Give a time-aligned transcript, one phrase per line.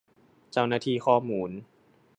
[0.51, 1.51] เจ้าหน้าที่ข้อมูล